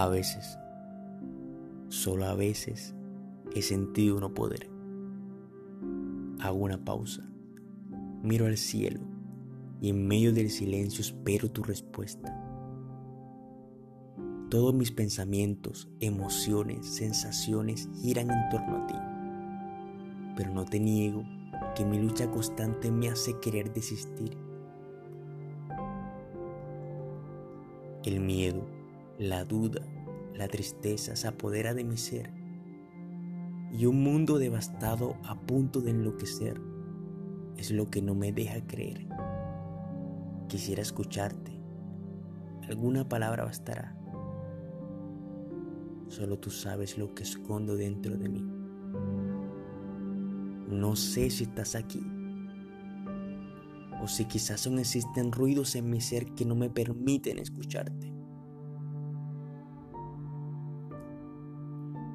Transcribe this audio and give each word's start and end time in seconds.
A 0.00 0.08
veces, 0.08 0.58
solo 1.90 2.24
a 2.24 2.34
veces, 2.34 2.94
he 3.54 3.60
sentido 3.60 4.18
no 4.18 4.32
poder. 4.32 4.70
Hago 6.40 6.56
una 6.56 6.82
pausa, 6.82 7.22
miro 8.22 8.46
al 8.46 8.56
cielo 8.56 9.00
y 9.78 9.90
en 9.90 10.08
medio 10.08 10.32
del 10.32 10.48
silencio 10.48 11.02
espero 11.02 11.50
tu 11.50 11.62
respuesta. 11.62 12.34
Todos 14.48 14.72
mis 14.72 14.90
pensamientos, 14.90 15.90
emociones, 16.00 16.86
sensaciones 16.86 17.90
giran 18.00 18.30
en 18.30 18.48
torno 18.48 18.76
a 18.78 18.86
ti. 18.86 18.94
Pero 20.34 20.50
no 20.54 20.64
te 20.64 20.80
niego 20.80 21.24
que 21.76 21.84
mi 21.84 21.98
lucha 21.98 22.30
constante 22.30 22.90
me 22.90 23.10
hace 23.10 23.38
querer 23.38 23.70
desistir. 23.74 24.34
El 28.02 28.20
miedo, 28.20 28.79
la 29.20 29.44
duda, 29.44 29.82
la 30.34 30.48
tristeza 30.48 31.14
se 31.14 31.28
apodera 31.28 31.74
de 31.74 31.84
mi 31.84 31.98
ser 31.98 32.32
y 33.70 33.84
un 33.84 34.02
mundo 34.02 34.38
devastado 34.38 35.14
a 35.24 35.38
punto 35.38 35.82
de 35.82 35.90
enloquecer 35.90 36.58
es 37.58 37.70
lo 37.70 37.90
que 37.90 38.00
no 38.00 38.14
me 38.14 38.32
deja 38.32 38.66
creer. 38.66 39.06
Quisiera 40.48 40.80
escucharte, 40.80 41.52
alguna 42.66 43.10
palabra 43.10 43.44
bastará 43.44 43.94
Solo 46.08 46.38
tú 46.38 46.48
sabes 46.48 46.96
lo 46.96 47.14
que 47.14 47.22
escondo 47.22 47.76
dentro 47.76 48.16
de 48.16 48.28
mí. 48.30 48.42
No 50.66 50.96
sé 50.96 51.28
si 51.28 51.44
estás 51.44 51.74
aquí. 51.74 52.02
O 54.02 54.08
si 54.08 54.24
quizás 54.24 54.66
aún 54.66 54.78
existen 54.78 55.30
ruidos 55.30 55.74
en 55.76 55.90
mi 55.90 56.00
ser 56.00 56.24
que 56.34 56.46
no 56.46 56.54
me 56.54 56.70
permiten 56.70 57.38
escucharte. 57.38 58.09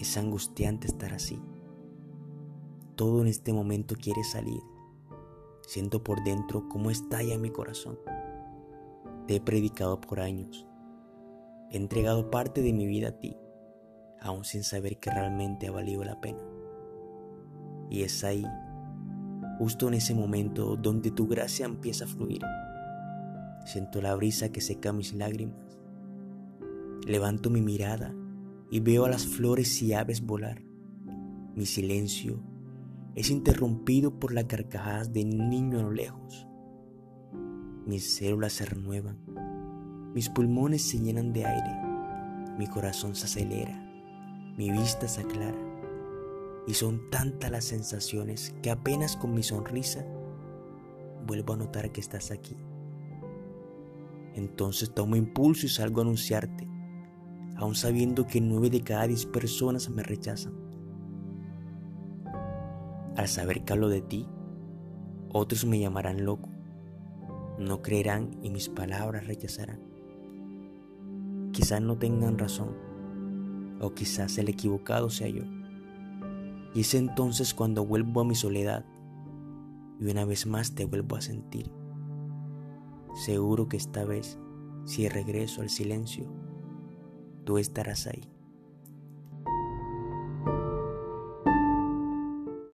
Es 0.00 0.16
angustiante 0.16 0.86
estar 0.88 1.12
así. 1.12 1.40
Todo 2.96 3.20
en 3.20 3.28
este 3.28 3.52
momento 3.52 3.94
quiere 3.94 4.24
salir. 4.24 4.62
Siento 5.60 6.02
por 6.02 6.24
dentro 6.24 6.68
cómo 6.68 6.90
estalla 6.90 7.38
mi 7.38 7.50
corazón. 7.50 7.98
Te 9.26 9.36
he 9.36 9.40
predicado 9.40 10.00
por 10.00 10.20
años. 10.20 10.66
He 11.70 11.76
entregado 11.76 12.30
parte 12.30 12.62
de 12.62 12.72
mi 12.72 12.86
vida 12.86 13.10
a 13.10 13.18
ti 13.20 13.36
aún 14.20 14.44
sin 14.44 14.62
saber 14.62 14.98
que 14.98 15.10
realmente 15.10 15.68
ha 15.68 15.70
valido 15.70 16.04
la 16.04 16.20
pena. 16.20 16.42
Y 17.88 18.02
es 18.02 18.22
ahí, 18.22 18.44
justo 19.58 19.88
en 19.88 19.94
ese 19.94 20.14
momento, 20.14 20.76
donde 20.76 21.10
tu 21.10 21.26
gracia 21.26 21.66
empieza 21.66 22.04
a 22.04 22.08
fluir. 22.08 22.42
Siento 23.64 24.00
la 24.00 24.14
brisa 24.14 24.50
que 24.50 24.60
seca 24.60 24.92
mis 24.92 25.12
lágrimas. 25.14 25.78
Levanto 27.06 27.50
mi 27.50 27.60
mirada 27.60 28.14
y 28.70 28.80
veo 28.80 29.04
a 29.04 29.10
las 29.10 29.26
flores 29.26 29.82
y 29.82 29.92
aves 29.92 30.24
volar. 30.24 30.62
Mi 31.54 31.66
silencio 31.66 32.42
es 33.14 33.30
interrumpido 33.30 34.18
por 34.18 34.32
las 34.32 34.44
carcajadas 34.44 35.12
de 35.12 35.24
un 35.24 35.50
niño 35.50 35.80
a 35.80 35.82
lo 35.82 35.92
lejos. 35.92 36.46
Mis 37.86 38.14
células 38.14 38.52
se 38.52 38.66
renuevan, 38.66 39.18
mis 40.14 40.28
pulmones 40.28 40.88
se 40.88 41.00
llenan 41.00 41.32
de 41.32 41.44
aire, 41.44 42.56
mi 42.58 42.66
corazón 42.66 43.14
se 43.14 43.26
acelera 43.26 43.90
mi 44.60 44.70
vista 44.70 45.08
se 45.08 45.22
aclara 45.22 45.56
y 46.66 46.74
son 46.74 47.08
tantas 47.08 47.50
las 47.50 47.64
sensaciones 47.64 48.54
que 48.62 48.70
apenas 48.70 49.16
con 49.16 49.32
mi 49.32 49.42
sonrisa 49.42 50.04
vuelvo 51.26 51.54
a 51.54 51.56
notar 51.56 51.90
que 51.92 52.02
estás 52.02 52.30
aquí. 52.30 52.56
Entonces 54.34 54.92
tomo 54.92 55.16
impulso 55.16 55.64
y 55.64 55.70
salgo 55.70 56.00
a 56.00 56.04
anunciarte, 56.04 56.68
aun 57.60 57.74
sabiendo 57.74 58.26
que 58.26 58.40
nueve 58.40 58.70
de 58.70 58.80
cada 58.80 59.06
diez 59.06 59.26
personas 59.26 59.90
me 59.90 60.02
rechazan. 60.02 60.54
Al 63.16 63.28
saber 63.28 63.64
que 63.64 63.74
hablo 63.74 63.90
de 63.90 64.00
ti, 64.00 64.26
otros 65.30 65.66
me 65.66 65.78
llamarán 65.78 66.24
loco, 66.24 66.48
no 67.58 67.82
creerán 67.82 68.30
y 68.42 68.48
mis 68.48 68.70
palabras 68.70 69.26
rechazarán. 69.26 69.78
Quizás 71.52 71.82
no 71.82 71.98
tengan 71.98 72.38
razón 72.38 72.74
o 73.78 73.92
quizás 73.92 74.38
el 74.38 74.48
equivocado 74.48 75.10
sea 75.10 75.28
yo. 75.28 75.42
Y 76.72 76.80
es 76.80 76.94
entonces 76.94 77.52
cuando 77.52 77.84
vuelvo 77.84 78.22
a 78.22 78.24
mi 78.24 78.36
soledad 78.36 78.86
y 80.00 80.10
una 80.10 80.24
vez 80.24 80.46
más 80.46 80.74
te 80.74 80.86
vuelvo 80.86 81.16
a 81.16 81.20
sentir. 81.20 81.70
Seguro 83.14 83.68
que 83.68 83.76
esta 83.76 84.06
vez, 84.06 84.38
si 84.86 85.10
regreso 85.10 85.60
al 85.60 85.68
silencio, 85.68 86.39
tú 87.44 87.58
estarás 87.58 88.06
ahí. 88.06 88.39